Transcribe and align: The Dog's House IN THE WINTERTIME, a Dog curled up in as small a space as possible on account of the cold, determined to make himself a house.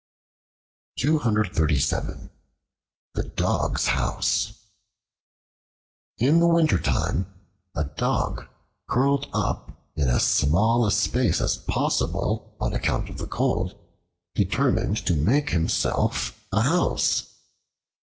The 0.97 2.27
Dog's 3.35 3.85
House 3.85 4.53
IN 6.17 6.39
THE 6.39 6.47
WINTERTIME, 6.47 7.27
a 7.75 7.83
Dog 7.83 8.47
curled 8.89 9.29
up 9.31 9.87
in 9.95 10.07
as 10.07 10.23
small 10.23 10.87
a 10.87 10.91
space 10.91 11.39
as 11.39 11.57
possible 11.57 12.57
on 12.59 12.73
account 12.73 13.11
of 13.11 13.19
the 13.19 13.27
cold, 13.27 13.75
determined 14.33 14.97
to 15.05 15.13
make 15.15 15.51
himself 15.51 16.35
a 16.51 16.61
house. 16.61 17.35